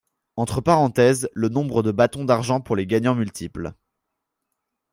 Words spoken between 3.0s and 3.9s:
multiples.